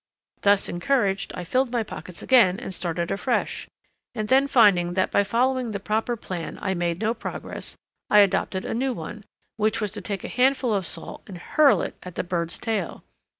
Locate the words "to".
9.91-10.01